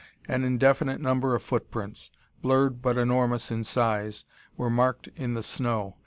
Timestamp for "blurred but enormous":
2.41-3.51